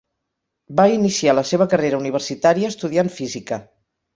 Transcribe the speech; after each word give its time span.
Va 0.79 0.85
iniciar 0.93 1.35
la 1.35 1.43
seva 1.51 1.67
carrera 1.75 2.01
universitària 2.05 2.73
estudiant 2.75 3.13
Física. 3.21 3.61